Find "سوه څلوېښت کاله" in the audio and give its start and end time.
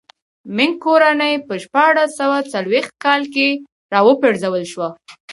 2.19-3.27